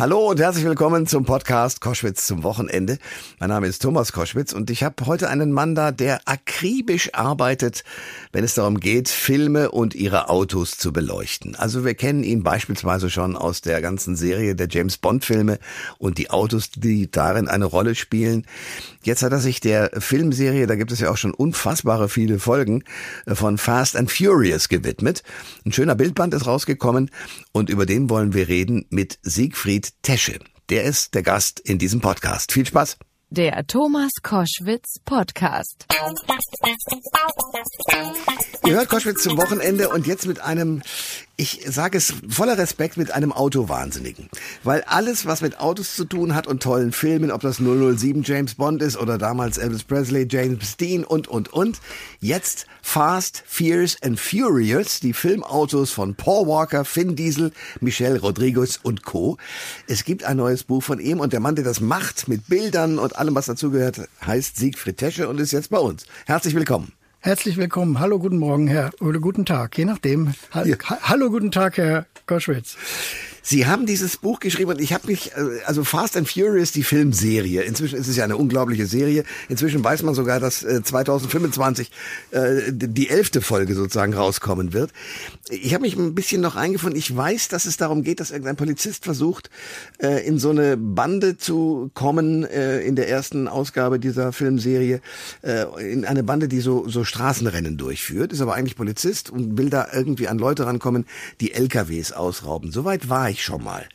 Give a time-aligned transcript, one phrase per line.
[0.00, 2.96] Hallo und herzlich willkommen zum Podcast Koschwitz zum Wochenende.
[3.38, 7.84] Mein Name ist Thomas Koschwitz und ich habe heute einen Mann da, der akribisch arbeitet,
[8.32, 11.54] wenn es darum geht, Filme und ihre Autos zu beleuchten.
[11.54, 15.58] Also wir kennen ihn beispielsweise schon aus der ganzen Serie der James Bond Filme
[15.98, 18.46] und die Autos, die darin eine Rolle spielen.
[19.02, 22.84] Jetzt hat er sich der Filmserie, da gibt es ja auch schon unfassbare viele Folgen,
[23.26, 25.22] äh, von Fast and Furious gewidmet.
[25.66, 27.10] Ein schöner Bildband ist rausgekommen
[27.52, 30.38] und über den wollen wir reden mit Siegfried Tesche.
[30.68, 32.52] Der ist der Gast in diesem Podcast.
[32.52, 32.96] Viel Spaß!
[33.30, 35.86] Der Thomas Koschwitz Podcast.
[38.66, 40.82] Ihr hört Koschwitz zum Wochenende und jetzt mit einem,
[41.36, 44.28] ich sage es voller Respekt, mit einem Autowahnsinnigen.
[44.64, 48.56] Weil alles, was mit Autos zu tun hat und tollen Filmen, ob das 007 James
[48.56, 51.80] Bond ist oder damals Elvis Presley, James Dean und, und, und,
[52.20, 59.04] jetzt Fast, Fierce and Furious, die Filmautos von Paul Walker, Finn Diesel, Michelle Rodriguez und
[59.04, 59.38] Co.
[59.86, 62.98] Es gibt ein neues Buch von ihm und der Mann, der das macht mit Bildern
[62.98, 66.04] und allem, was dazugehört, heißt Siegfried Tesche und ist jetzt bei uns.
[66.26, 66.92] Herzlich willkommen.
[67.22, 68.00] Herzlich willkommen.
[68.00, 70.32] Hallo, guten Morgen, Herr, oder guten Tag, je nachdem.
[70.54, 70.76] Ha ja.
[71.02, 72.78] Hallo, guten Tag, Herr Koschwitz.
[73.42, 76.82] Sie haben dieses Buch geschrieben und ich habe mich, äh, also Fast and Furious, die
[76.82, 77.62] Filmserie.
[77.62, 79.24] Inzwischen ist es ja eine unglaubliche Serie.
[79.48, 81.90] Inzwischen weiß man sogar, dass 2025
[82.30, 84.92] äh, die elfte Folge sozusagen rauskommen wird.
[85.50, 86.98] Ich habe mich ein bisschen noch eingefunden.
[86.98, 89.50] Ich weiß, dass es darum geht, dass irgendein Polizist versucht,
[89.98, 95.00] äh, in so eine Bande zu kommen in der ersten Ausgabe dieser Filmserie,
[95.78, 99.88] in eine Bande, die so, so Straßenrennen durchführt, ist aber eigentlich Polizist und will da
[99.92, 101.06] irgendwie an Leute rankommen,
[101.40, 102.72] die LKWs ausrauben.
[102.72, 103.88] Soweit war ich schon mal.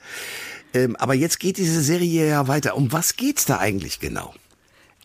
[0.73, 2.75] Ähm, aber jetzt geht diese Serie ja weiter.
[2.75, 4.33] Um was geht's da eigentlich genau?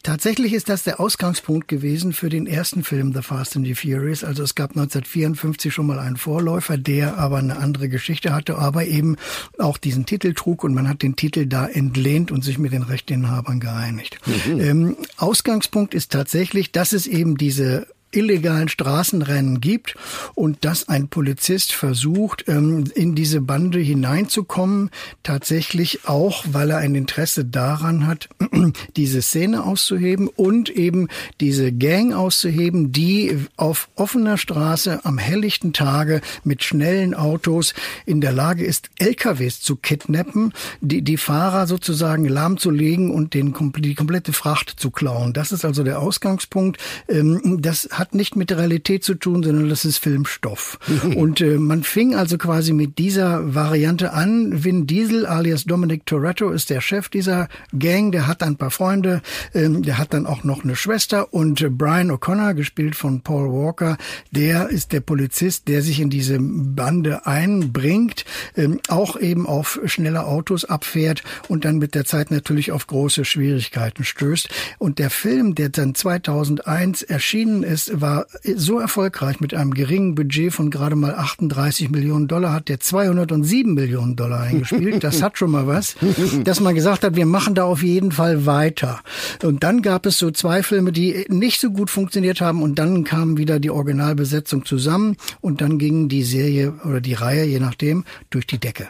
[0.03, 4.25] Tatsächlich ist das der Ausgangspunkt gewesen für den ersten Film The Fast and the Furious.
[4.25, 8.87] Also es gab 1954 schon mal einen Vorläufer, der aber eine andere Geschichte hatte, aber
[8.87, 9.17] eben
[9.59, 12.83] auch diesen Titel trug und man hat den Titel da entlehnt und sich mit den
[12.83, 14.19] Rechteinhabern geeinigt.
[14.27, 14.61] Mhm.
[14.61, 19.97] Ähm, Ausgangspunkt ist tatsächlich, dass es eben diese illegalen Straßenrennen gibt
[20.35, 24.91] und dass ein Polizist versucht, ähm, in diese Bande hineinzukommen,
[25.23, 28.29] tatsächlich auch, weil er ein Interesse daran hat,
[28.97, 31.09] diese Szene auszuheben und eben
[31.41, 37.75] diese Gang auszuheben, die auf offener Straße am helllichten Tage mit schnellen Autos
[38.07, 43.95] in der Lage ist, LKWs zu kidnappen, die, die Fahrer sozusagen lahmzulegen und den, die
[43.95, 45.33] komplette Fracht zu klauen.
[45.33, 46.79] Das ist also der Ausgangspunkt.
[47.09, 50.79] Ähm, das hat nicht mit der Realität zu tun, sondern das ist Filmstoff.
[51.15, 54.65] und äh, man fing also quasi mit dieser Variante an.
[54.65, 59.21] Vin Diesel alias Dominic Toretto ist der Chef dieser Gang, der hat ein paar Freunde,
[59.55, 63.53] ähm, der hat dann auch noch eine Schwester und äh, Brian O'Connor, gespielt von Paul
[63.53, 63.99] Walker,
[64.31, 68.25] der ist der Polizist, der sich in diese Bande einbringt,
[68.57, 73.27] ähm, auch eben auf schnelle Autos abfährt und dann mit der Zeit natürlich auf große
[73.27, 74.49] Schwierigkeiten stößt.
[74.79, 80.53] Und der Film, der dann 2001 erschienen ist, war so erfolgreich mit einem geringen Budget
[80.53, 85.03] von gerade mal 38 Millionen Dollar, hat der 207 Millionen Dollar eingespielt.
[85.05, 85.97] Das hat schon mal was,
[86.45, 89.01] dass man gesagt hat, wir machen da auf jeden Fall weiter.
[89.43, 93.05] Und dann gab es so zwei Filme, die nicht so gut funktioniert haben und dann
[93.05, 98.05] kam wieder die Originalbesetzung zusammen und dann ging die Serie oder die Reihe, je nachdem,
[98.31, 98.89] durch die Decke.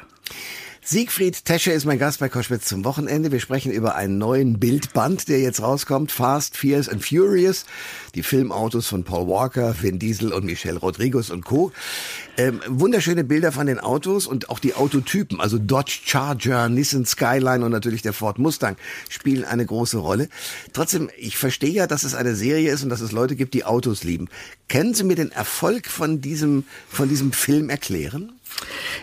[0.82, 3.30] Siegfried Tesche ist mein Gast bei Koschwitz zum Wochenende.
[3.30, 6.10] Wir sprechen über einen neuen Bildband, der jetzt rauskommt.
[6.10, 7.66] Fast, Fierce and Furious.
[8.14, 11.70] Die Filmautos von Paul Walker, Vin Diesel und Michelle Rodriguez und Co.
[12.38, 15.38] Ähm, wunderschöne Bilder von den Autos und auch die Autotypen.
[15.38, 18.76] Also Dodge Charger, Nissan Skyline und natürlich der Ford Mustang
[19.10, 20.30] spielen eine große Rolle.
[20.72, 23.64] Trotzdem, ich verstehe ja, dass es eine Serie ist und dass es Leute gibt, die
[23.64, 24.28] Autos lieben.
[24.68, 28.32] Können Sie mir den Erfolg von diesem, von diesem Film erklären?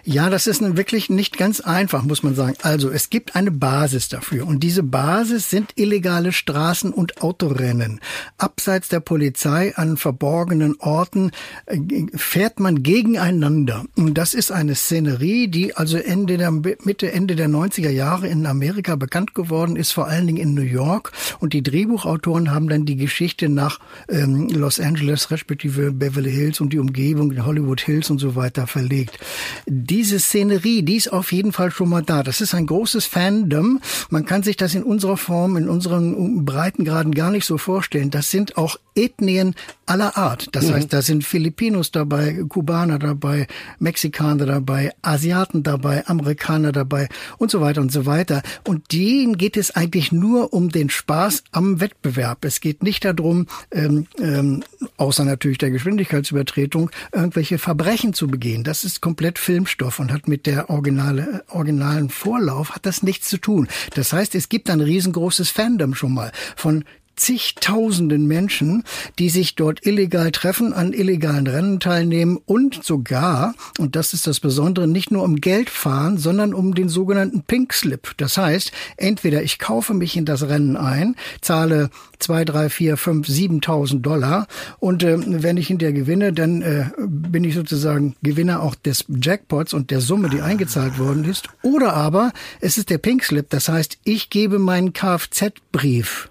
[0.03, 2.55] Ja, das ist wirklich nicht ganz einfach, muss man sagen.
[2.61, 7.99] Also es gibt eine Basis dafür und diese Basis sind illegale Straßen- und Autorennen.
[8.37, 11.31] Abseits der Polizei an verborgenen Orten
[11.65, 11.79] äh,
[12.15, 13.85] fährt man gegeneinander.
[13.95, 18.45] Und das ist eine Szenerie, die also Ende der, Mitte, Ende der 90er Jahre in
[18.45, 21.11] Amerika bekannt geworden ist, vor allen Dingen in New York.
[21.39, 26.71] Und die Drehbuchautoren haben dann die Geschichte nach ähm, Los Angeles, respektive Beverly Hills und
[26.71, 29.19] die Umgebung, Hollywood Hills und so weiter verlegt
[29.65, 32.23] diese Szenerie, die ist auf jeden Fall schon mal da.
[32.23, 33.79] Das ist ein großes Fandom.
[34.09, 38.11] Man kann sich das in unserer Form, in unseren Breitengraden gar nicht so vorstellen.
[38.11, 39.55] Das sind auch Ethnien
[39.85, 40.49] aller Art.
[40.51, 40.73] Das mhm.
[40.73, 43.47] heißt, da sind Filipinos dabei, Kubaner dabei,
[43.79, 47.07] Mexikaner dabei, Asiaten dabei, Amerikaner dabei
[47.37, 48.41] und so weiter und so weiter.
[48.65, 52.43] Und denen geht es eigentlich nur um den Spaß am Wettbewerb.
[52.43, 54.63] Es geht nicht darum, ähm, ähm,
[54.97, 58.63] außer natürlich der Geschwindigkeitsübertretung, irgendwelche Verbrechen zu begehen.
[58.63, 63.37] Das ist komplett Filmstoff und hat mit der originale, originalen Vorlauf hat das nichts zu
[63.37, 63.67] tun.
[63.93, 66.83] Das heißt, es gibt ein riesengroßes Fandom schon mal von
[67.17, 68.83] zigtausenden Menschen,
[69.19, 74.39] die sich dort illegal treffen, an illegalen Rennen teilnehmen und sogar, und das ist das
[74.39, 78.13] Besondere, nicht nur um Geld fahren, sondern um den sogenannten Pink Slip.
[78.17, 83.27] Das heißt, entweder ich kaufe mich in das Rennen ein, zahle zwei, drei, vier, fünf,
[83.27, 84.47] siebentausend Dollar
[84.79, 89.73] und äh, wenn ich hinterher gewinne, dann äh, bin ich sozusagen Gewinner auch des Jackpots
[89.73, 91.49] und der Summe, die eingezahlt worden ist.
[91.61, 92.31] Oder aber
[92.61, 96.29] es ist der Pink Slip, das heißt, ich gebe meinen Kfz-Brief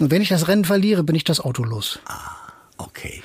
[0.00, 1.98] und wenn ich das Rennen verliere, bin ich das Auto los.
[2.06, 2.36] Ah.
[2.78, 3.22] Okay.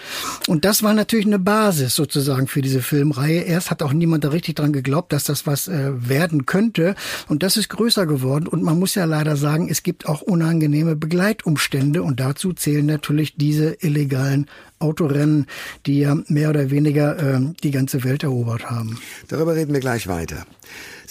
[0.48, 3.42] Und das war natürlich eine Basis sozusagen für diese Filmreihe.
[3.42, 6.96] Erst hat auch niemand da richtig dran geglaubt, dass das was äh, werden könnte.
[7.28, 8.48] Und das ist größer geworden.
[8.48, 12.02] Und man muss ja leider sagen, es gibt auch unangenehme Begleitumstände.
[12.02, 14.48] Und dazu zählen natürlich diese illegalen
[14.80, 15.48] Autorennen,
[15.86, 19.00] die ja mehr oder weniger äh, die ganze Welt erobert haben.
[19.28, 20.46] Darüber reden wir gleich weiter.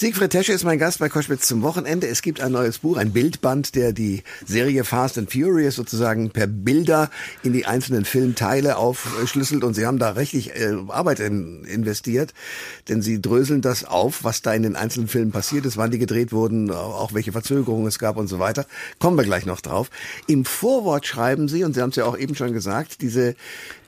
[0.01, 2.07] Siegfried Tesche ist mein Gast bei Koschwitz zum Wochenende.
[2.07, 6.47] Es gibt ein neues Buch, ein Bildband, der die Serie Fast and Furious sozusagen per
[6.47, 7.11] Bilder
[7.43, 9.63] in die einzelnen Filmteile aufschlüsselt.
[9.63, 12.33] Und Sie haben da richtig äh, Arbeit in, investiert,
[12.89, 15.99] denn Sie dröseln das auf, was da in den einzelnen Filmen passiert ist, wann die
[15.99, 18.65] gedreht wurden, auch welche Verzögerungen es gab und so weiter.
[19.01, 19.91] Kommen wir gleich noch drauf.
[20.27, 23.35] Im Vorwort schreiben Sie, und Sie haben es ja auch eben schon gesagt, diese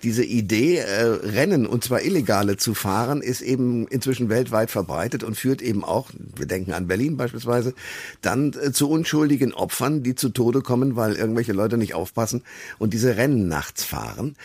[0.03, 5.37] diese Idee, äh, Rennen, und zwar illegale zu fahren, ist eben inzwischen weltweit verbreitet und
[5.37, 7.75] führt eben auch, wir denken an Berlin beispielsweise,
[8.21, 12.43] dann äh, zu unschuldigen Opfern, die zu Tode kommen, weil irgendwelche Leute nicht aufpassen
[12.79, 14.37] und diese Rennen nachts fahren.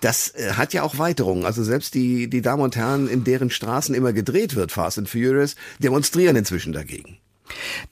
[0.00, 1.44] Das äh, hat ja auch Weiterungen.
[1.44, 5.08] Also selbst die, die Damen und Herren, in deren Straßen immer gedreht wird, Fast and
[5.08, 7.18] Furious, demonstrieren inzwischen dagegen.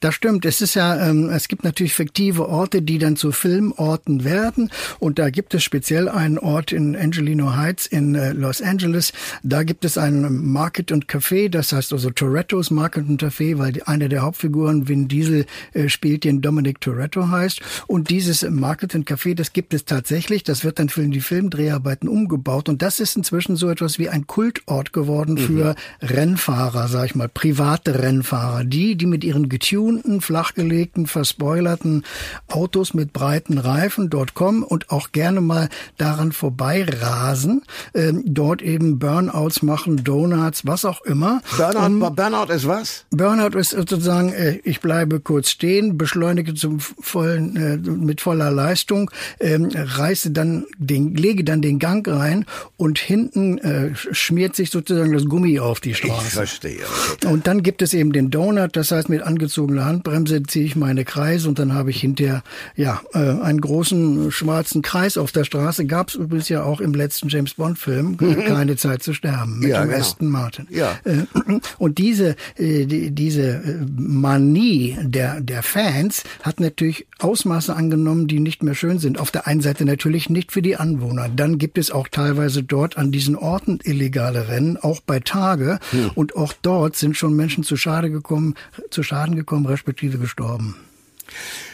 [0.00, 0.44] Das stimmt.
[0.44, 4.70] Es ist ja, ähm, es gibt natürlich fiktive Orte, die dann zu Filmorten werden.
[4.98, 9.12] Und da gibt es speziell einen Ort in Angelino Heights in äh, Los Angeles.
[9.42, 13.72] Da gibt es einen Market und Café, das heißt also Toretto's Market und Café, weil
[13.72, 17.60] die, eine der Hauptfiguren, Vin Diesel, äh, spielt, den Dominic Toretto heißt.
[17.86, 20.44] Und dieses Market und Café, das gibt es tatsächlich.
[20.44, 22.68] Das wird dann für die Filmdreharbeiten umgebaut.
[22.68, 26.06] Und das ist inzwischen so etwas wie ein Kultort geworden für mhm.
[26.06, 32.04] Rennfahrer, sag ich mal, private Rennfahrer, die, die mit ihren getunten, flachgelegten, verspoilerten
[32.48, 37.62] Autos mit breiten Reifen dort kommen und auch gerne mal daran vorbeirasen,
[37.92, 41.40] äh, dort eben Burnouts machen, Donuts, was auch immer.
[41.56, 43.04] Burnout, um, Burnout ist was?
[43.10, 49.10] Burnout ist sozusagen, äh, ich bleibe kurz stehen, beschleunige zum vollen, äh, mit voller Leistung,
[49.38, 52.46] äh, reiße dann den, lege dann den Gang rein
[52.76, 56.26] und hinten äh, schmiert sich sozusagen das Gummi auf die Straße.
[56.26, 56.84] Ich verstehe.
[57.26, 61.04] Und dann gibt es eben den Donut, das heißt mit angezogener Handbremse ziehe ich meine
[61.04, 62.42] Kreise und dann habe ich hinterher
[62.74, 65.84] ja äh, einen großen schwarzen Kreis auf der Straße.
[65.84, 68.16] Gab es übrigens ja auch im letzten James Bond Film
[68.46, 70.00] keine Zeit zu sterben mit ja, dem genau.
[70.00, 70.66] Aston Martin.
[70.70, 70.98] Ja.
[71.04, 71.26] Äh,
[71.78, 78.40] und diese äh, die, diese äh, Manie der der Fans hat natürlich Ausmaße angenommen, die
[78.40, 79.18] nicht mehr schön sind.
[79.18, 81.28] Auf der einen Seite natürlich nicht für die Anwohner.
[81.28, 85.78] Dann gibt es auch teilweise dort an diesen Orten illegale Rennen, auch bei Tage.
[85.90, 86.10] Hm.
[86.14, 88.54] Und auch dort sind schon Menschen zu Schade gekommen,
[88.90, 90.76] zu Schaden Schaden gekommen, respektive gestorben.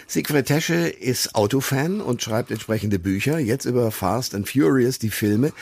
[0.06, 5.52] Siegfried Tesche ist Autofan und schreibt entsprechende Bücher, jetzt über Fast and Furious, die Filme.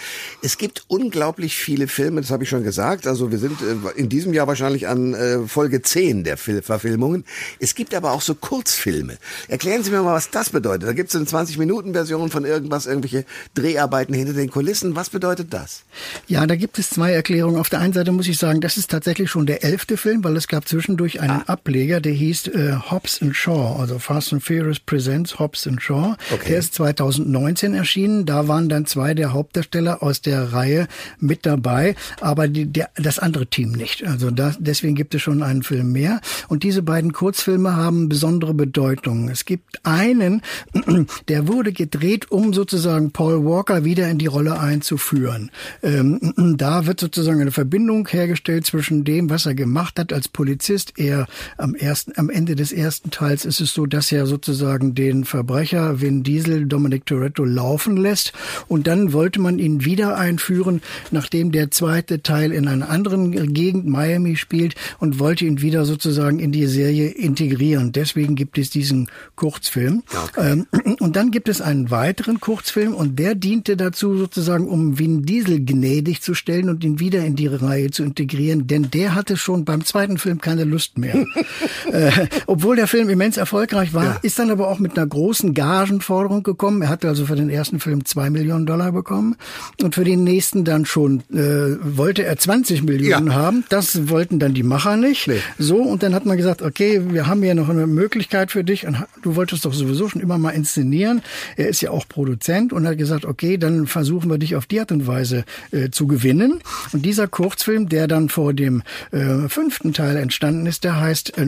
[0.43, 3.07] Es gibt unglaublich viele Filme, das habe ich schon gesagt.
[3.07, 7.25] Also wir sind äh, in diesem Jahr wahrscheinlich an äh, Folge 10 der Verfilmungen.
[7.59, 9.19] Es gibt aber auch so Kurzfilme.
[9.49, 10.89] Erklären Sie mir mal, was das bedeutet.
[10.89, 13.25] Da gibt es eine 20-Minuten-Version von irgendwas, irgendwelche
[13.55, 14.97] Dreharbeiten hinter den Kulissen.
[14.97, 15.83] Was bedeutet das?
[16.27, 17.59] Ja, da gibt es zwei Erklärungen.
[17.59, 20.37] Auf der einen Seite muss ich sagen, das ist tatsächlich schon der elfte Film, weil
[20.37, 21.45] es gab zwischendurch einen ah.
[21.47, 25.81] Ableger, der hieß äh, Hobbs and Shaw, also Fast and and Furious Presents Hobbs and
[25.81, 26.17] Shaw.
[26.33, 26.49] Okay.
[26.49, 28.27] Der ist 2019 erschienen.
[28.27, 33.19] Da waren dann zwei der Hauptdarsteller aus der Reihe mit dabei, aber die, der, das
[33.19, 34.05] andere Team nicht.
[34.07, 36.21] Also da, deswegen gibt es schon einen Film mehr.
[36.49, 39.29] Und diese beiden Kurzfilme haben besondere Bedeutung.
[39.29, 40.43] Es gibt einen,
[41.29, 45.51] der wurde gedreht, um sozusagen Paul Walker wieder in die Rolle einzuführen.
[45.83, 50.95] Ähm, da wird sozusagen eine Verbindung hergestellt zwischen dem, was er gemacht hat als Polizist.
[50.97, 55.25] Er am ersten, am Ende des ersten Teils ist es so, dass er sozusagen den
[55.25, 58.33] Verbrecher Vin Diesel, Dominic Toretto, laufen lässt.
[58.69, 63.87] Und dann wollte man ihn wieder einführen, nachdem der zweite Teil in einer anderen Gegend,
[63.87, 67.93] Miami, spielt und wollte ihn wieder sozusagen in die Serie integrieren.
[67.93, 70.03] Deswegen gibt es diesen Kurzfilm.
[70.27, 70.53] Okay.
[70.53, 70.67] Ähm,
[71.01, 75.65] und dann gibt es einen weiteren Kurzfilm und der diente dazu sozusagen, um Vin Diesel
[75.65, 79.65] gnädig zu stellen und ihn wieder in die Reihe zu integrieren, denn der hatte schon
[79.65, 81.15] beim zweiten Film keine Lust mehr.
[81.93, 82.11] äh,
[82.47, 86.43] obwohl der Film immens erfolgreich war, Ja, ist dann aber auch mit einer großen Gagenforderung
[86.43, 86.83] gekommen.
[86.83, 89.37] Er hatte also für den ersten Film zwei Millionen Dollar bekommen
[89.83, 93.35] und für den nächsten dann schon äh, wollte er 20 Millionen ja.
[93.35, 93.65] haben.
[93.69, 95.29] Das wollten dann die Macher nicht.
[95.29, 95.41] Nee.
[95.59, 98.87] So und dann hat man gesagt, okay, wir haben hier noch eine Möglichkeit für dich.
[98.87, 101.23] Und du wolltest doch sowieso schon immer mal inszenieren.
[101.57, 104.81] Er ist ja auch Produzent und hat gesagt, okay, dann versuchen wir dich auf die
[104.81, 106.61] Art und Weise äh, zu gewinnen.
[106.93, 111.47] Und dieser Kurzfilm, der dann vor dem äh, fünften Teil entstanden ist, der heißt äh,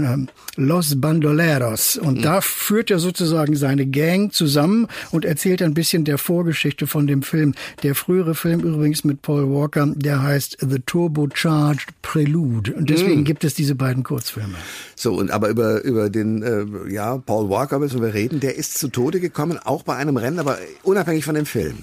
[0.56, 1.96] Los Bandoleros.
[1.96, 2.22] Und mhm.
[2.22, 7.22] da führt er sozusagen seine Gang zusammen und erzählt ein bisschen der Vorgeschichte von dem
[7.22, 7.54] Film.
[7.82, 12.74] Der frühere Film übrigens mit Paul Walker, der heißt The Turbocharged Prelude.
[12.74, 13.24] Und deswegen mhm.
[13.24, 14.54] gibt es diese beiden Kurzfilme.
[14.94, 18.40] So, und aber über, über den, äh, ja, Paul Walker müssen wir reden.
[18.40, 21.78] Der ist zu Tode gekommen, auch bei einem Rennen, aber unabhängig von dem Film.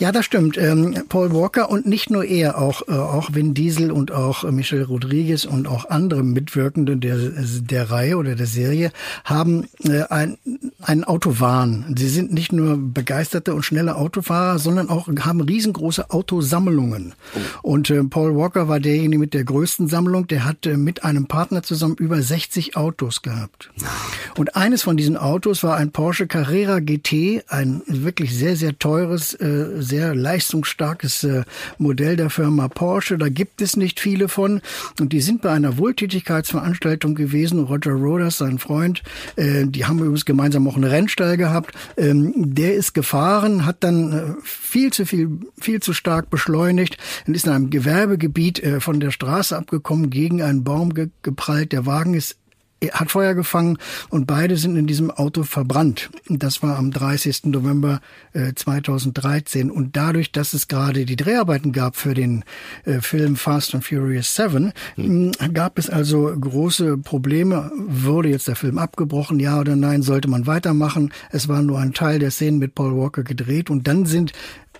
[0.00, 0.56] Ja, das stimmt.
[0.56, 4.52] Ähm, Paul Walker und nicht nur er, auch, äh, auch Vin Diesel und auch äh,
[4.52, 8.92] Michelle Rodriguez und auch andere Mitwirkende der, der Reihe oder der Serie
[9.24, 10.38] haben äh, ein,
[10.82, 11.94] einen Autowahn.
[11.98, 17.14] Sie sind nicht nur begeisterte und schnelle Autofahrer, sondern auch haben riesengroße Autosammlungen.
[17.62, 17.72] Oh.
[17.72, 20.28] Und äh, Paul Walker war derjenige mit der größten Sammlung.
[20.28, 23.70] Der hat äh, mit einem Partner zusammen über 60 Autos gehabt.
[24.36, 29.34] Und eines von diesen Autos war ein Porsche Carrera GT, ein wirklich sehr, sehr teures
[29.34, 29.46] äh,
[29.78, 31.44] sehr leistungsstarkes äh,
[31.78, 33.18] Modell der Firma Porsche.
[33.18, 34.60] Da gibt es nicht viele von.
[35.00, 37.64] Und die sind bei einer Wohltätigkeitsveranstaltung gewesen.
[37.64, 39.02] Roger Roders, sein Freund,
[39.36, 41.74] äh, die haben übrigens gemeinsam auch einen Rennstall gehabt.
[41.96, 46.96] Ähm, der ist gefahren, hat dann äh, viel zu viel, viel zu stark beschleunigt
[47.26, 51.72] und ist in einem Gewerbegebiet von der Straße abgekommen, gegen einen Baum geprallt.
[51.72, 52.37] Der Wagen ist
[52.92, 56.10] hat Feuer gefangen und beide sind in diesem Auto verbrannt.
[56.28, 57.44] Das war am 30.
[57.46, 58.00] November
[58.32, 59.70] äh, 2013.
[59.70, 62.44] Und dadurch, dass es gerade die Dreharbeiten gab für den
[62.84, 65.32] äh, Film Fast and Furious 7, mhm.
[65.52, 67.72] gab es also große Probleme.
[67.76, 69.40] Wurde jetzt der Film abgebrochen?
[69.40, 70.02] Ja oder nein?
[70.02, 71.12] Sollte man weitermachen?
[71.30, 73.70] Es war nur ein Teil der Szenen mit Paul Walker gedreht.
[73.70, 74.32] Und dann sind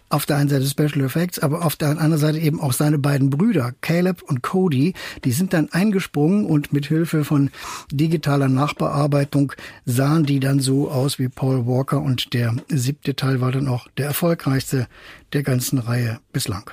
[0.09, 3.31] auf der einen Seite Special Effects, aber auf der anderen Seite eben auch seine beiden
[3.31, 7.51] Brüder, Caleb und Cody, die sind dann eingesprungen und mit Hilfe von
[7.91, 9.53] digitaler Nachbearbeitung
[9.85, 13.89] sahen die dann so aus wie Paul Walker und der siebte Teil war dann auch
[13.97, 14.87] der erfolgreichste
[15.33, 16.71] der ganzen Reihe bislang.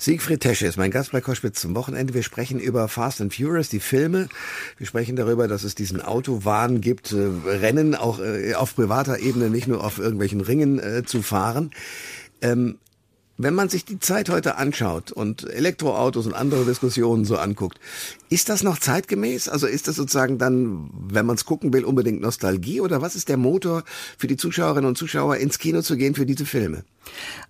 [0.00, 2.14] Siegfried Tesche ist mein Gast bei Koschwitz zum Wochenende.
[2.14, 4.28] Wir sprechen über Fast and Furious, die Filme.
[4.76, 9.50] Wir sprechen darüber, dass es diesen Autowahn gibt, äh, Rennen auch äh, auf privater Ebene,
[9.50, 11.72] nicht nur auf irgendwelchen Ringen äh, zu fahren.
[12.42, 12.78] Ähm,
[13.38, 17.78] wenn man sich die Zeit heute anschaut und Elektroautos und andere Diskussionen so anguckt,
[18.28, 19.48] ist das noch zeitgemäß?
[19.48, 23.28] Also ist das sozusagen dann, wenn man es gucken will, unbedingt Nostalgie oder was ist
[23.28, 23.84] der Motor
[24.18, 26.84] für die Zuschauerinnen und Zuschauer ins Kino zu gehen für diese Filme?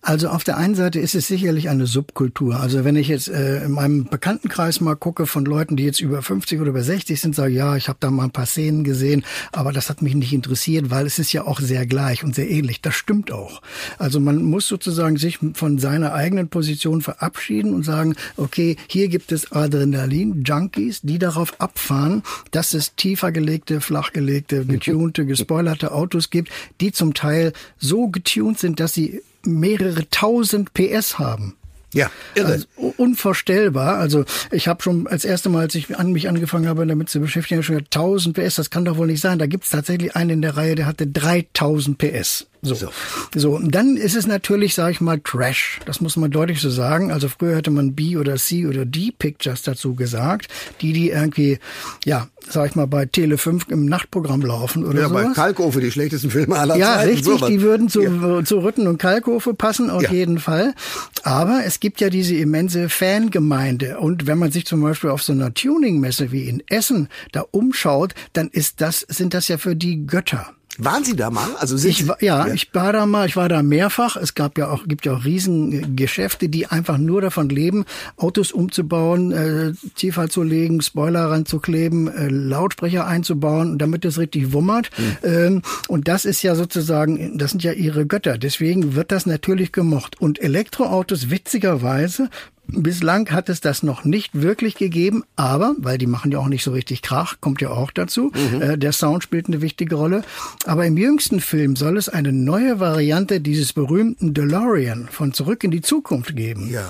[0.00, 2.60] Also auf der einen Seite ist es sicherlich eine Subkultur.
[2.60, 6.22] Also wenn ich jetzt äh, in meinem Bekanntenkreis mal gucke von Leuten, die jetzt über
[6.22, 9.24] 50 oder über 60 sind, sage ja, ich habe da mal ein paar Szenen gesehen,
[9.52, 12.48] aber das hat mich nicht interessiert, weil es ist ja auch sehr gleich und sehr
[12.48, 12.80] ähnlich.
[12.80, 13.60] Das stimmt auch.
[13.98, 19.32] Also man muss sozusagen sich von seiner eigenen Position verabschieden und sagen, okay, hier gibt
[19.32, 26.92] es Adrenalin-Junkies, die darauf abfahren, dass es tiefer gelegte, flachgelegte, getunte, gespoilerte Autos gibt, die
[26.92, 31.54] zum Teil so getuned sind, dass sie mehrere tausend PS haben.
[31.94, 32.52] Ja, irre.
[32.52, 32.66] Also,
[32.98, 33.96] unvorstellbar.
[33.96, 37.20] Also ich habe schon als erste Mal, als ich an mich angefangen habe, damit zu
[37.20, 38.56] beschäftigen, schon 1000 PS.
[38.56, 39.38] Das kann doch wohl nicht sein.
[39.38, 42.46] Da gibt es tatsächlich einen in der Reihe, der hatte 3000 PS.
[42.62, 42.74] So.
[42.74, 42.88] so.
[43.34, 43.58] So.
[43.58, 45.80] Dann ist es natürlich, sage ich mal, Trash.
[45.86, 47.12] Das muss man deutlich so sagen.
[47.12, 50.48] Also früher hätte man B oder C oder D Pictures dazu gesagt.
[50.80, 51.58] Die, die irgendwie,
[52.04, 55.26] ja, sag ich mal, bei Tele 5 im Nachtprogramm laufen oder Ja, sowas.
[55.28, 57.08] bei Kalkofe, die schlechtesten Filme aller ja, Zeiten.
[57.08, 58.44] Ja, richtig, die würden zu, ja.
[58.44, 60.12] zu Rütten und Kalkofe passen, auf ja.
[60.12, 60.74] jeden Fall.
[61.22, 63.98] Aber es gibt ja diese immense Fangemeinde.
[63.98, 68.14] Und wenn man sich zum Beispiel auf so einer Tuning-Messe wie in Essen da umschaut,
[68.32, 70.54] dann ist das, sind das ja für die Götter.
[70.80, 71.48] Waren Sie da mal?
[71.58, 74.16] Also sind ich, ja, ja, ich war da mal, ich war da mehrfach.
[74.16, 77.84] Es gab ja auch, gibt ja auch Riesengeschäfte, die einfach nur davon leben,
[78.16, 84.90] Autos umzubauen, äh, tiefer zu legen, Spoiler ranzukleben, äh, Lautsprecher einzubauen, damit es richtig wummert.
[84.96, 85.16] Mhm.
[85.24, 88.38] Ähm, und das ist ja sozusagen, das sind ja ihre Götter.
[88.38, 90.20] Deswegen wird das natürlich gemocht.
[90.20, 92.30] Und Elektroautos, witzigerweise,
[92.70, 96.62] Bislang hat es das noch nicht wirklich gegeben, aber, weil die machen ja auch nicht
[96.62, 98.62] so richtig Krach, kommt ja auch dazu, mhm.
[98.62, 100.22] äh, der Sound spielt eine wichtige Rolle.
[100.66, 105.70] Aber im jüngsten Film soll es eine neue Variante dieses berühmten DeLorean von Zurück in
[105.70, 106.68] die Zukunft geben.
[106.70, 106.86] Ja.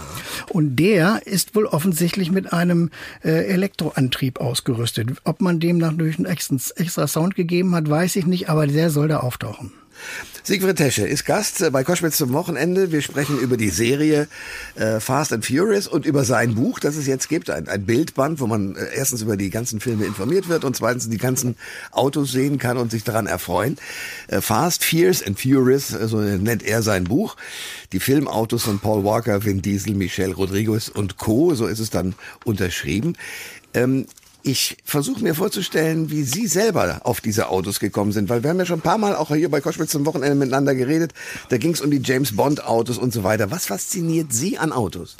[0.49, 2.90] Und der ist wohl offensichtlich mit einem
[3.23, 5.11] äh, Elektroantrieb ausgerüstet.
[5.23, 8.90] Ob man dem natürlich einen extra, extra Sound gegeben hat, weiß ich nicht, aber der
[8.90, 9.73] soll da auftauchen.
[10.43, 12.90] Siegfried Tesche ist Gast bei Koschwitz zum Wochenende.
[12.90, 14.28] Wir sprechen über die Serie
[14.76, 17.50] äh, Fast and Furious und über sein Buch, das es jetzt gibt.
[17.50, 21.09] Ein, ein Bildband, wo man äh, erstens über die ganzen Filme informiert wird und zweitens
[21.09, 21.57] die ganzen
[21.90, 23.76] Autos sehen kann und sich daran erfreuen.
[24.28, 27.37] Äh, Fast, Fierce and Furious, so nennt er sein Buch.
[27.93, 31.55] Die Filmautos von Paul Walker, Vin Diesel, Michelle Rodriguez und Co.
[31.55, 32.14] So ist es dann
[32.45, 33.17] unterschrieben.
[33.75, 34.07] Ähm,
[34.42, 38.59] ich versuche mir vorzustellen, wie Sie selber auf diese Autos gekommen sind, weil wir haben
[38.59, 41.12] ja schon ein paar Mal auch hier bei Koschwitz zum Wochenende miteinander geredet.
[41.49, 43.50] Da ging es um die James Bond Autos und so weiter.
[43.50, 45.16] Was fasziniert Sie an Autos?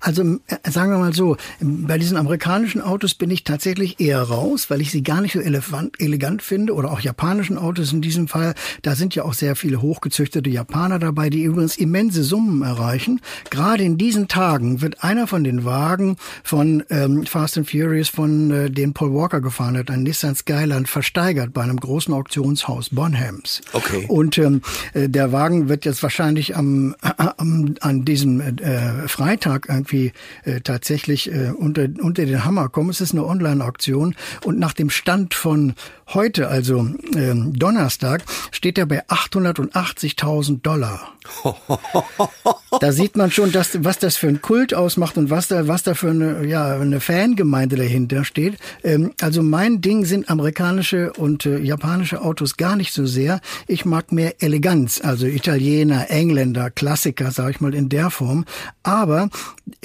[0.00, 4.70] Also äh, sagen wir mal so, bei diesen amerikanischen Autos bin ich tatsächlich eher raus,
[4.70, 8.54] weil ich sie gar nicht so elegant finde oder auch japanischen Autos in diesem Fall.
[8.82, 13.20] Da sind ja auch sehr viele hochgezüchtete Japaner dabei, die übrigens immense Summen erreichen.
[13.50, 18.50] Gerade in diesen Tagen wird einer von den Wagen von ähm, Fast and Furious, von
[18.50, 23.60] äh, den Paul Walker gefahren hat, ein Nissan Skyline, versteigert bei einem großen Auktionshaus Bonhams.
[23.72, 24.06] Okay.
[24.08, 24.62] Und ähm,
[24.94, 30.12] äh, der Wagen wird jetzt wahrscheinlich am, äh, am an diesem äh, Freitag Mark irgendwie
[30.44, 32.90] äh, tatsächlich äh, unter, unter den Hammer kommen.
[32.90, 34.14] Es ist eine Online-Auktion
[34.44, 35.74] und nach dem Stand von
[36.14, 41.12] heute, also äh, Donnerstag, steht er bei 880.000 Dollar.
[42.80, 45.82] da sieht man schon, dass, was das für ein Kult ausmacht und was da, was
[45.82, 48.58] da für eine, ja, eine Fangemeinde dahinter steht.
[48.82, 53.40] Ähm, also mein Ding sind amerikanische und äh, japanische Autos gar nicht so sehr.
[53.66, 58.44] Ich mag mehr Eleganz, also Italiener, Engländer, Klassiker, sage ich mal in der Form.
[58.82, 59.28] Aber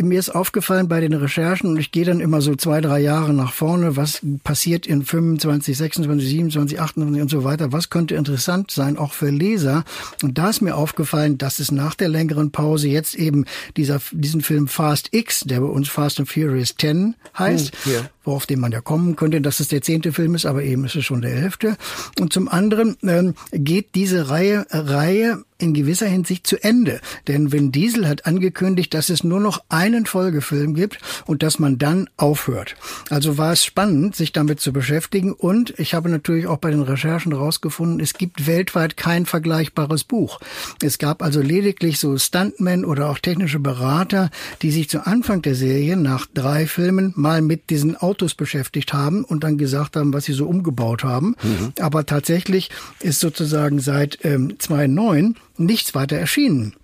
[0.02, 3.34] mir ist aufgefallen bei den Recherchen und ich gehe dann immer so zwei, drei Jahre
[3.34, 7.72] nach vorne, was passiert in 25, 26, 27, 28 und so weiter.
[7.72, 9.84] Was könnte interessant sein, auch für Leser?
[10.22, 13.46] Und da ist mir aufgefallen, dass es nach der längeren Pause jetzt eben
[13.78, 18.10] dieser, diesen Film Fast X, der bei uns Fast and Furious 10 heißt, hm, yeah.
[18.24, 20.96] Worauf den man ja kommen könnte, dass es der zehnte Film ist, aber eben ist
[20.96, 21.78] es schon der elfte.
[22.20, 27.00] Und zum anderen ähm, geht diese Reihe, Reihe in gewisser Hinsicht zu Ende.
[27.28, 31.78] Denn Vin Diesel hat angekündigt, dass es nur noch einen Folgefilm gibt und dass man
[31.78, 32.76] dann aufhört.
[33.10, 35.32] Also war es spannend, sich damit zu beschäftigen.
[35.32, 40.40] Und ich habe natürlich auch bei den Recherchen herausgefunden, es gibt weltweit kein vergleichbares Buch.
[40.82, 44.30] Es gab also lediglich so Stuntmen oder auch technische Berater,
[44.62, 49.24] die sich zu Anfang der Serie nach drei Filmen mal mit diesen Autos beschäftigt haben
[49.24, 51.36] und dann gesagt haben, was sie so umgebaut haben.
[51.42, 51.74] Mhm.
[51.80, 56.76] Aber tatsächlich ist sozusagen seit ähm, 2009 nichts weiter erschienen.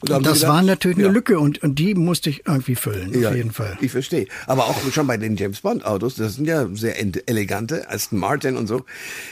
[0.00, 1.06] Und, das gedacht, war natürlich ja.
[1.06, 3.76] eine Lücke und, und die musste ich irgendwie füllen, ja, auf jeden Fall.
[3.80, 4.28] Ich verstehe.
[4.46, 6.96] Aber auch schon bei den James Bond Autos, das sind ja sehr
[7.28, 8.84] elegante, Aston Martin und so,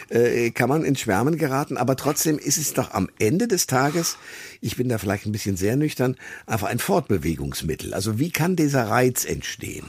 [0.08, 1.76] äh, kann man ins Schwärmen geraten.
[1.76, 4.18] Aber trotzdem ist es doch am Ende des Tages,
[4.60, 6.16] ich bin da vielleicht ein bisschen sehr nüchtern,
[6.46, 7.94] einfach ein Fortbewegungsmittel.
[7.94, 9.86] Also wie kann dieser Reiz entstehen?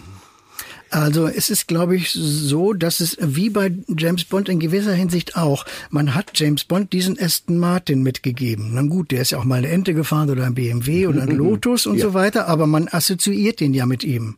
[0.89, 5.35] Also es ist, glaube ich, so, dass es wie bei James Bond in gewisser Hinsicht
[5.35, 8.71] auch, man hat James Bond diesen Aston Martin mitgegeben.
[8.73, 11.31] Na gut, der ist ja auch mal eine Ente gefahren oder ein BMW oder ein
[11.31, 12.03] Lotus und ja.
[12.03, 14.37] so weiter, aber man assoziiert den ja mit ihm.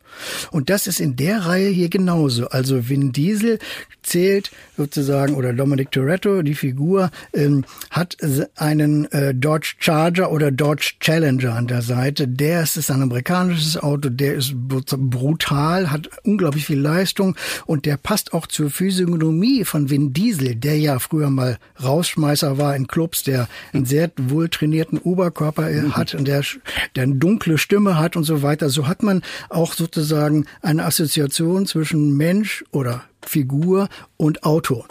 [0.50, 2.48] Und das ist in der Reihe hier genauso.
[2.48, 3.58] Also Vin Diesel
[4.02, 8.16] zählt sozusagen, oder Dominic Toretto, die Figur, ähm, hat
[8.56, 12.26] einen äh, Dodge Charger oder Dodge Challenger an der Seite.
[12.26, 16.08] Der ist, ist ein amerikanisches Auto, der ist brutal, hat
[16.40, 21.28] unglaublich viel Leistung und der passt auch zur Physiognomie von Vin Diesel, der ja früher
[21.28, 25.94] mal Rausschmeißer war in Clubs, der einen sehr wohl trainierten Oberkörper mhm.
[25.98, 26.42] hat und der,
[26.96, 28.70] der eine dunkle Stimme hat und so weiter.
[28.70, 34.84] So hat man auch sozusagen eine Assoziation zwischen Mensch oder Figur und Auto.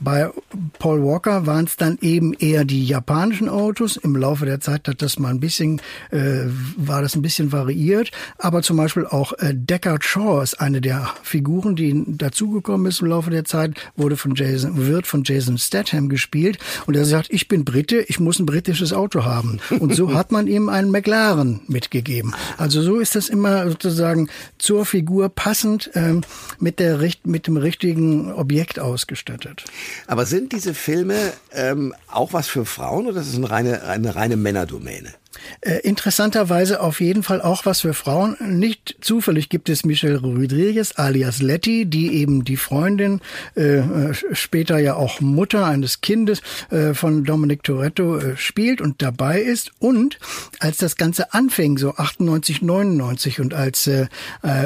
[0.00, 0.30] Bei
[0.78, 3.96] Paul Walker waren es dann eben eher die japanischen Autos.
[3.96, 6.44] Im Laufe der Zeit hat das mal ein bisschen, äh,
[6.76, 8.12] war das ein bisschen variiert.
[8.38, 13.08] Aber zum Beispiel auch äh, Deckard Shaw ist eine der Figuren, die dazugekommen ist im
[13.08, 16.58] Laufe der Zeit, wurde von Jason, wird von Jason Statham gespielt.
[16.86, 19.58] Und er sagt, ich bin Brite, ich muss ein britisches Auto haben.
[19.80, 22.34] Und so hat man ihm einen McLaren mitgegeben.
[22.56, 26.22] Also so ist das immer sozusagen zur Figur passend ähm,
[26.60, 29.64] mit der mit dem richtigen richtigen Objekt ausgestattet.
[30.06, 34.14] Aber sind diese Filme ähm, auch was für Frauen oder ist es eine reine, eine
[34.16, 35.12] reine Männerdomäne?
[35.60, 38.36] Äh, interessanterweise auf jeden Fall auch was für Frauen.
[38.40, 43.20] Nicht zufällig gibt es Michelle Rodriguez alias Letty, die eben die Freundin,
[43.56, 49.02] äh, äh, später ja auch Mutter eines Kindes äh, von Dominic Toretto äh, spielt und
[49.02, 49.72] dabei ist.
[49.78, 50.18] Und
[50.60, 54.06] als das Ganze anfing, so 98, 99 und als äh,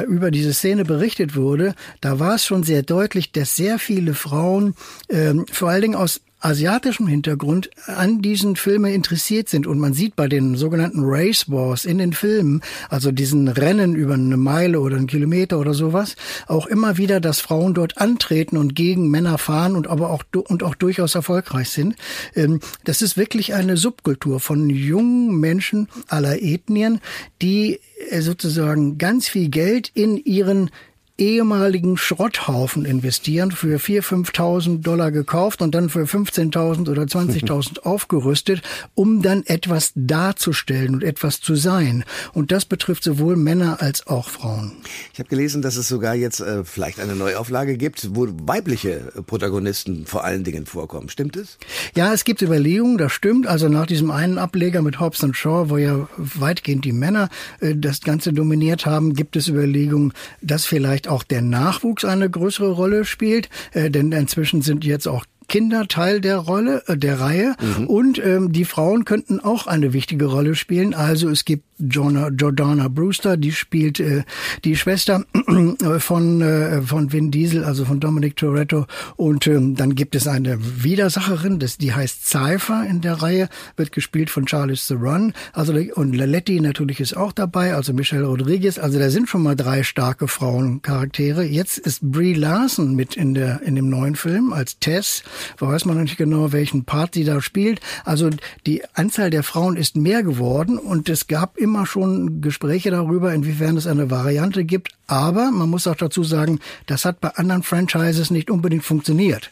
[0.07, 4.75] über diese Szene berichtet wurde, da war es schon sehr deutlich, dass sehr viele Frauen,
[5.07, 9.67] äh, vor allen Dingen aus asiatischem Hintergrund an diesen Filmen interessiert sind.
[9.67, 14.15] Und man sieht bei den sogenannten Race Wars in den Filmen, also diesen Rennen über
[14.15, 16.15] eine Meile oder einen Kilometer oder sowas,
[16.47, 20.63] auch immer wieder, dass Frauen dort antreten und gegen Männer fahren und aber auch und
[20.63, 21.95] auch durchaus erfolgreich sind.
[22.35, 26.99] Ähm, das ist wirklich eine Subkultur von jungen Menschen aller Ethnien,
[27.41, 30.71] die äh, sozusagen ganz viel Geld in ihren
[31.17, 38.61] ehemaligen Schrotthaufen investieren, für 4.000, 5.000 Dollar gekauft und dann für 15.000 oder 20.000 aufgerüstet,
[38.93, 42.03] um dann etwas darzustellen und etwas zu sein.
[42.33, 44.73] Und das betrifft sowohl Männer als auch Frauen.
[45.13, 50.05] Ich habe gelesen, dass es sogar jetzt äh, vielleicht eine Neuauflage gibt, wo weibliche Protagonisten
[50.05, 51.09] vor allen Dingen vorkommen.
[51.09, 51.57] Stimmt es?
[51.95, 53.47] Ja, es gibt Überlegungen, das stimmt.
[53.47, 57.75] Also nach diesem einen Ableger mit Hobbs und Shaw, wo ja weitgehend die Männer äh,
[57.75, 63.05] das Ganze dominiert haben, gibt es Überlegungen, dass vielleicht auch der Nachwuchs eine größere Rolle
[63.05, 67.55] spielt, äh, denn inzwischen sind jetzt auch Kinder Teil der Rolle, äh, der Reihe.
[67.59, 67.87] Mhm.
[67.87, 70.93] Und ähm, die Frauen könnten auch eine wichtige Rolle spielen.
[70.93, 74.23] Also es gibt Jordana, Jordana Brewster, die spielt äh,
[74.63, 75.25] die Schwester
[75.99, 78.85] von, äh, von Vin Diesel, also von Dominic Toretto.
[79.17, 83.91] Und ähm, dann gibt es eine Widersacherin, das, die heißt Cypher in der Reihe, wird
[83.91, 85.33] gespielt von Charles Theron.
[85.51, 88.77] Also, und Laletti natürlich ist auch dabei, also Michelle Rodriguez.
[88.77, 91.43] Also da sind schon mal drei starke Frauencharaktere.
[91.43, 95.23] Jetzt ist Brie Larson mit in, der, in dem neuen Film als Tess
[95.59, 97.79] weiß man noch nicht genau, welchen Part sie da spielt.
[98.05, 98.29] Also
[98.65, 103.77] die Anzahl der Frauen ist mehr geworden und es gab immer schon Gespräche darüber, inwiefern
[103.77, 104.89] es eine Variante gibt.
[105.07, 109.51] Aber man muss auch dazu sagen, das hat bei anderen Franchises nicht unbedingt funktioniert.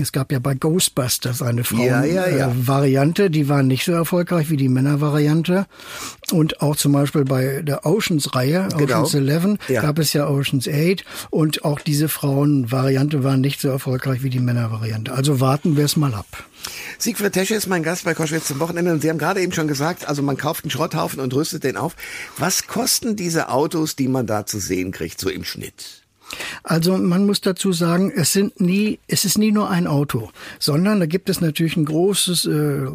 [0.00, 3.28] Es gab ja bei Ghostbusters eine Frauenvariante, ja, ja, ja.
[3.28, 5.66] die war nicht so erfolgreich wie die Männervariante.
[6.30, 9.02] Und auch zum Beispiel bei der Oceans-Reihe, genau.
[9.02, 11.04] Oceans 11, gab es ja Oceans 8.
[11.30, 15.12] Und auch diese Frauenvariante war nicht so erfolgreich wie die Männervariante.
[15.12, 16.26] Also warten wir es mal ab.
[16.98, 19.68] Siegfried Tesche ist mein Gast bei Koschwitz zum Wochenende und Sie haben gerade eben schon
[19.68, 21.94] gesagt, also man kauft einen Schrotthaufen und rüstet den auf.
[22.38, 26.05] Was kosten diese Autos, die man da zu sehen kriegt, so im Schnitt?
[26.62, 31.00] Also man muss dazu sagen, es sind nie, es ist nie nur ein Auto, sondern
[31.00, 32.86] da gibt es natürlich ein großes äh,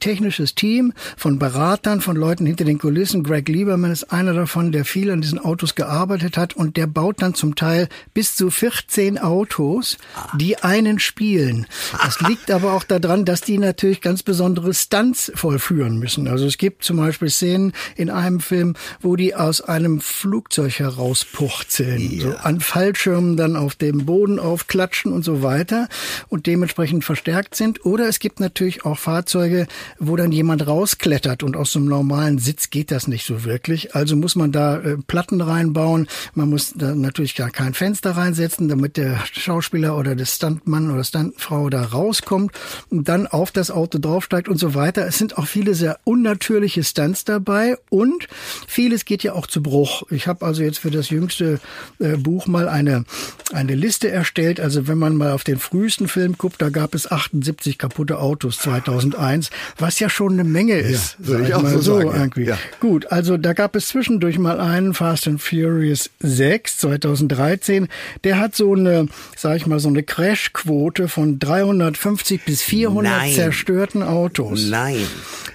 [0.00, 3.22] technisches Team von Beratern, von Leuten hinter den Kulissen.
[3.22, 7.22] Greg Lieberman ist einer davon, der viel an diesen Autos gearbeitet hat und der baut
[7.22, 9.98] dann zum Teil bis zu 14 Autos,
[10.34, 11.66] die einen spielen.
[12.02, 16.28] Das liegt aber auch daran, dass die natürlich ganz besondere Stunts vollführen müssen.
[16.28, 22.10] Also es gibt zum Beispiel Szenen in einem Film, wo die aus einem Flugzeug herauspuchzeln,
[22.10, 22.22] ja.
[22.22, 25.88] so an Fallschirmen dann auf dem Boden aufklatschen und so weiter
[26.28, 27.84] und dementsprechend verstärkt sind.
[27.84, 29.66] Oder es gibt natürlich auch Fahrzeuge,
[29.98, 33.96] wo dann jemand rausklettert und aus so einem normalen Sitz geht das nicht so wirklich.
[33.96, 36.06] Also muss man da äh, Platten reinbauen.
[36.34, 41.02] Man muss da natürlich gar kein Fenster reinsetzen, damit der Schauspieler oder der Stuntmann oder
[41.02, 42.52] Stuntfrau da rauskommt
[42.88, 45.06] und dann auf das Auto draufsteigt und so weiter.
[45.08, 48.28] Es sind auch viele sehr unnatürliche Stunts dabei und
[48.68, 50.04] vieles geht ja auch zu Bruch.
[50.10, 51.58] Ich habe also jetzt für das jüngste
[51.98, 53.04] äh, Buch mal eine,
[53.52, 54.60] eine Liste erstellt.
[54.60, 58.58] Also wenn man mal auf den frühesten Film guckt, da gab es 78 kaputte Autos
[58.58, 61.16] 2001 was ja schon eine Menge ist.
[61.20, 62.10] Ja, würde ich auch mal so, sagen.
[62.14, 62.44] Irgendwie.
[62.44, 62.58] Ja.
[62.80, 67.88] Gut, also da gab es zwischendurch mal einen Fast and Furious 6 2013.
[68.24, 73.32] Der hat so eine, sag ich mal, so eine Crashquote von 350 bis 400 Nein.
[73.32, 74.66] zerstörten Autos.
[74.68, 75.06] Nein.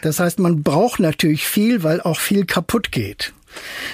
[0.02, 3.34] Das heißt, man braucht natürlich viel, weil auch viel kaputt geht.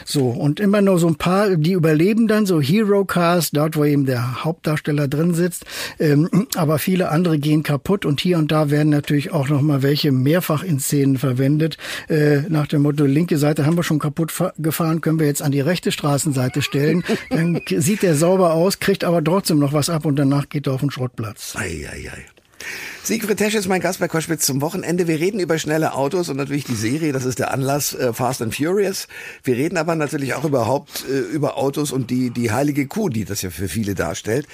[0.06, 3.86] So, und immer nur so ein paar, die überleben dann, so Hero Cars, dort wo
[3.86, 5.66] eben der Hauptdarsteller drin sitzt.
[6.00, 9.82] Ähm, aber viele andere gehen kaputt und hier und da werden natürlich auch noch mal
[9.84, 11.78] welche mehrfach in Szenen verwendet.
[12.10, 15.52] Äh, nach dem Motto, linke Seite haben wir schon kaputt gefahren, können wir jetzt an
[15.52, 17.04] die rechte Straßenseite stellen.
[17.30, 20.74] Dann sieht der sauber aus, kriegt aber trotzdem noch was ab und danach geht er
[20.74, 21.56] auf den Schrottplatz.
[21.56, 22.35] Ei, ei, ei.
[23.06, 25.08] Siegfried Tesch ist mein Gast bei Koschwitz zum Wochenende.
[25.08, 28.42] Wir reden über schnelle Autos und natürlich die Serie, das ist der Anlass äh, Fast
[28.42, 29.08] and Furious.
[29.44, 33.24] Wir reden aber natürlich auch überhaupt äh, über Autos und die, die heilige Kuh, die
[33.24, 34.48] das ja für viele darstellt.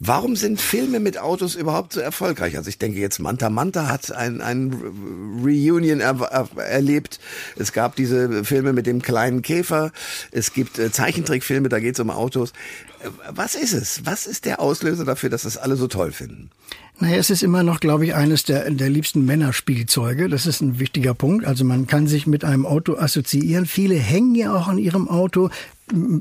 [0.00, 2.58] Warum sind Filme mit Autos überhaupt so erfolgreich?
[2.58, 7.20] Also ich denke jetzt Manta Manta hat ein, ein Reunion er, er, erlebt.
[7.56, 9.92] Es gab diese Filme mit dem kleinen Käfer.
[10.30, 12.50] Es gibt äh, Zeichentrickfilme, da geht es um Autos.
[13.02, 14.04] Äh, was ist es?
[14.04, 16.50] Was ist der Auslöser dafür, dass das alle so toll finden?
[17.00, 20.28] Naja, es ist immer noch, glaube ich, eines der, der liebsten Männerspielzeuge.
[20.28, 21.44] Das ist ein wichtiger Punkt.
[21.44, 23.66] Also man kann sich mit einem Auto assoziieren.
[23.66, 25.50] Viele hängen ja auch an ihrem Auto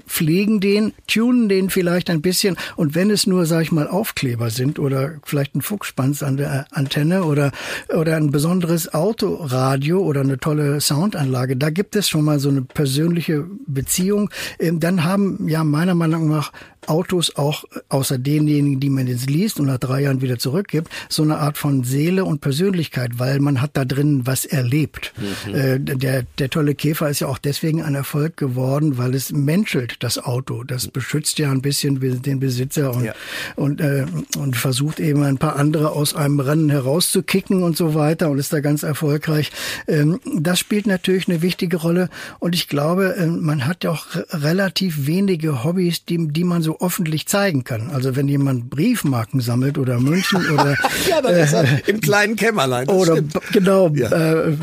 [0.07, 4.49] pflegen den, tunen den vielleicht ein bisschen und wenn es nur, sag ich mal, Aufkleber
[4.49, 7.51] sind oder vielleicht ein Fuchspanz an der Antenne oder,
[7.87, 12.61] oder ein besonderes Autoradio oder eine tolle Soundanlage, da gibt es schon mal so eine
[12.61, 14.29] persönliche Beziehung.
[14.59, 16.51] Ähm, dann haben ja meiner Meinung nach
[16.87, 21.23] Autos auch außer denjenigen, die man jetzt liest und nach drei Jahren wieder zurückgibt, so
[21.23, 25.13] eine Art von Seele und Persönlichkeit, weil man hat da drin was erlebt.
[25.17, 25.55] Mhm.
[25.55, 29.97] Äh, der, der tolle Käfer ist ja auch deswegen ein Erfolg geworden, weil es menschelt,
[30.01, 30.63] das Auto.
[30.63, 33.13] Das beschützt ja ein bisschen den Besitzer und, ja.
[33.55, 34.05] und, äh,
[34.37, 38.53] und versucht eben ein paar andere aus einem Rennen herauszukicken und so weiter und ist
[38.53, 39.51] da ganz erfolgreich.
[39.87, 44.07] Ähm, das spielt natürlich eine wichtige Rolle und ich glaube, äh, man hat ja auch
[44.31, 47.89] relativ wenige Hobbys, die, die man so öffentlich zeigen kann.
[47.91, 50.75] Also wenn jemand Briefmarken sammelt oder München oder
[51.09, 52.87] ja, äh, im kleinen Kämmerlein.
[52.87, 53.39] Oder stimmt.
[53.51, 54.09] genau ja.
[54.09, 54.57] äh,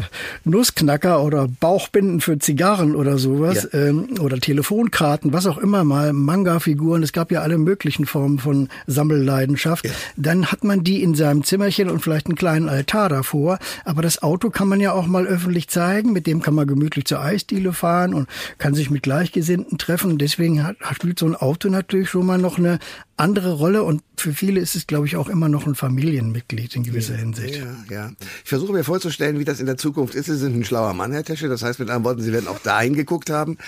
[0.44, 3.78] Nussknacker oder Bauchbinden für Zigarren oder sowas ja.
[3.78, 7.02] ähm, oder Telefonkarten, was auch immer mal, Manga-Figuren.
[7.02, 9.88] Es gab ja alle möglichen Formen von Sammelleidenschaft.
[10.16, 13.58] Dann hat man die in seinem Zimmerchen und vielleicht einen kleinen Altar davor.
[13.84, 16.12] Aber das Auto kann man ja auch mal öffentlich zeigen.
[16.12, 20.18] Mit dem kann man gemütlich zur Eisdiele fahren und kann sich mit Gleichgesinnten treffen.
[20.18, 22.78] Deswegen hat, spielt so ein Auto natürlich schon mal noch eine
[23.20, 26.82] andere Rolle und für viele ist es, glaube ich, auch immer noch ein Familienmitglied in
[26.82, 27.56] gewisser ja, Hinsicht.
[27.56, 28.12] Ja, ja.
[28.44, 30.26] Ich versuche mir vorzustellen, wie das in der Zukunft ist.
[30.26, 31.48] Sie sind ein schlauer Mann, Herr Tesche.
[31.48, 33.58] Das heißt mit anderen Worten, Sie werden auch dahin geguckt haben.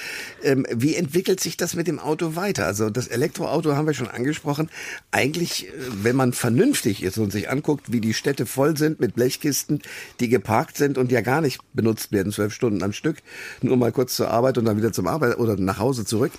[0.43, 2.67] Ähm, wie entwickelt sich das mit dem Auto weiter?
[2.67, 4.71] Also das Elektroauto haben wir schon angesprochen.
[5.11, 5.71] Eigentlich, äh,
[6.03, 9.83] wenn man vernünftig ist und sich anguckt, wie die Städte voll sind mit Blechkisten,
[10.21, 13.19] die geparkt sind und ja gar nicht benutzt werden, zwölf Stunden am Stück,
[13.61, 16.33] nur mal kurz zur Arbeit und dann wieder zum Arbeit oder nach Hause zurück.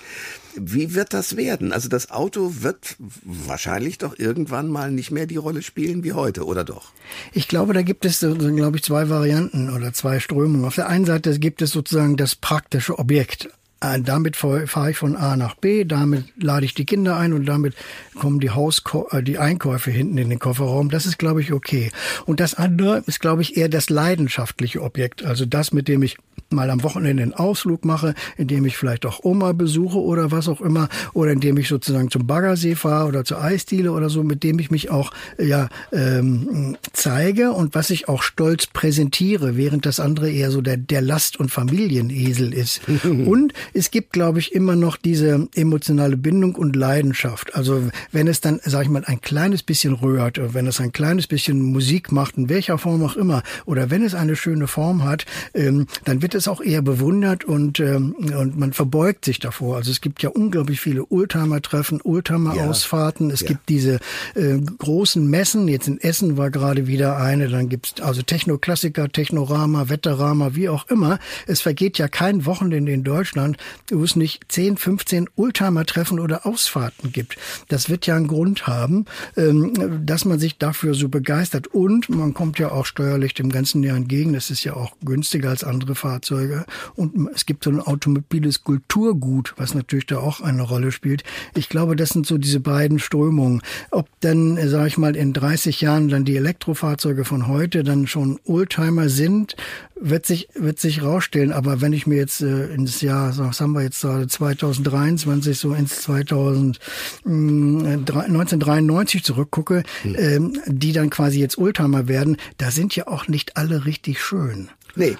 [0.56, 1.72] Wie wird das werden?
[1.72, 6.44] Also das Auto wird wahrscheinlich doch irgendwann mal nicht mehr die Rolle spielen wie heute,
[6.44, 6.92] oder doch?
[7.32, 10.64] Ich glaube, da gibt es, glaube ich, zwei Varianten oder zwei Strömungen.
[10.64, 13.48] Auf der einen Seite gibt es sozusagen das praktische Objekt.
[13.84, 17.44] Äh, damit fahre ich von A nach B, damit lade ich die Kinder ein und
[17.44, 17.74] damit
[18.14, 20.88] kommen die Hausko äh, die Einkäufe hinten in den Kofferraum.
[20.88, 21.90] Das ist, glaube ich, okay.
[22.24, 25.24] Und das andere ist, glaube ich, eher das leidenschaftliche Objekt.
[25.24, 26.16] Also das, mit dem ich
[26.54, 30.60] mal am Wochenende einen Ausflug mache, indem ich vielleicht auch Oma besuche oder was auch
[30.60, 34.58] immer, oder indem ich sozusagen zum Baggersee fahre oder zur Eisdiele oder so, mit dem
[34.58, 40.30] ich mich auch ja ähm, zeige und was ich auch stolz präsentiere, während das andere
[40.30, 42.80] eher so der, der Last- und Familienesel ist.
[43.04, 47.54] und es gibt, glaube ich, immer noch diese emotionale Bindung und Leidenschaft.
[47.54, 51.26] Also wenn es dann, sage ich mal, ein kleines bisschen rührt, wenn es ein kleines
[51.26, 55.26] bisschen Musik macht, in welcher Form auch immer, oder wenn es eine schöne Form hat,
[55.54, 59.76] ähm, dann wird es auch eher bewundert und, ähm, und man verbeugt sich davor.
[59.76, 63.30] Also es gibt ja unglaublich viele Oldtimer-Treffen, Oldtimer-Ausfahrten.
[63.30, 63.48] Es ja.
[63.48, 63.98] gibt diese
[64.34, 65.68] äh, großen Messen.
[65.68, 67.48] Jetzt in Essen war gerade wieder eine.
[67.48, 71.18] Dann gibt's also Techno-Klassiker, Technorama, Wetterama, wie auch immer.
[71.46, 73.56] Es vergeht ja kein Wochenende in Deutschland,
[73.90, 77.36] wo es nicht 10, 15 Oldtimer-Treffen oder Ausfahrten gibt.
[77.68, 81.68] Das wird ja einen Grund haben, ähm, dass man sich dafür so begeistert.
[81.68, 84.32] Und man kommt ja auch steuerlich dem ganzen Jahr entgegen.
[84.32, 86.33] Das ist ja auch günstiger als andere Fahrzeuge.
[86.34, 86.64] Fahrzeuge
[86.96, 91.24] und es gibt so ein automobiles Kulturgut, was natürlich da auch eine Rolle spielt.
[91.54, 93.62] Ich glaube, das sind so diese beiden Strömungen.
[93.90, 98.06] Ob dann, äh, sage ich mal, in 30 Jahren dann die Elektrofahrzeuge von heute dann
[98.06, 99.56] schon Oldtimer sind,
[100.00, 101.52] wird sich wird sich rausstellen.
[101.52, 105.74] Aber wenn ich mir jetzt äh, ins Jahr, was haben wir jetzt gerade 2023 so
[105.74, 106.78] ins 2000
[107.24, 110.16] äh, 1993 zurückgucke, hm.
[110.18, 114.68] ähm, die dann quasi jetzt Oldtimer werden, da sind ja auch nicht alle richtig schön.
[114.96, 115.16] Nee.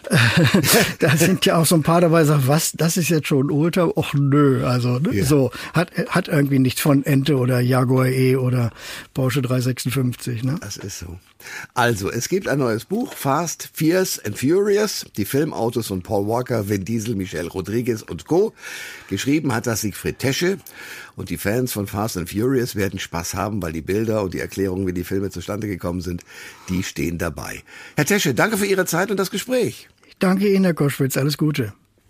[1.00, 3.84] da sind ja auch so ein paar dabei, sagen, was, das ist jetzt schon Ultra?
[3.84, 5.14] Och nö, also ne?
[5.14, 5.24] ja.
[5.24, 8.70] so hat hat irgendwie nichts von Ente oder Jaguar E oder
[9.14, 10.44] Porsche 356.
[10.44, 10.56] Ne?
[10.60, 11.18] Das ist so.
[11.74, 16.68] Also, es gibt ein neues Buch, Fast, Fierce and Furious, die Filmautos von Paul Walker,
[16.68, 18.52] Vin Diesel, Michelle Rodriguez und Co.
[19.08, 20.58] Geschrieben hat das Siegfried Tesche.
[21.16, 24.40] Und die Fans von Fast and Furious werden Spaß haben, weil die Bilder und die
[24.40, 26.24] Erklärungen, wie die Filme zustande gekommen sind,
[26.68, 27.62] die stehen dabei.
[27.96, 29.88] Herr Tesche, danke für Ihre Zeit und das Gespräch.
[30.06, 31.16] Ich danke Ihnen, Herr Koschwitz.
[31.16, 31.72] Alles Gute.